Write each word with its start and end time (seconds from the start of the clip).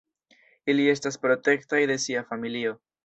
Ili 0.73 0.87
estas 0.95 1.19
protektaj 1.27 1.83
de 1.93 1.99
sia 2.07 2.25
familio. 2.31 2.75